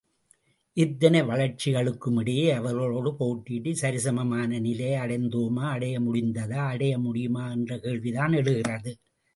இத்தனை 0.77 1.21
வளர்ச்சிகளுக்குமிடையே 1.21 2.47
அவர்களோடு 2.55 3.11
போட்டியிட்டுச் 3.19 3.81
சரிசமமான 3.81 4.59
நிலையை 4.59 4.97
அடைந்தோமா 4.99 5.67
அடைய 5.69 5.99
முடிந்ததா 5.99 6.61
அடைய 6.67 6.99
முடியுமா 6.99 7.45
என்ற 7.51 7.79
கேள்விதான் 7.79 8.33
எழுகிறது. 8.33 8.93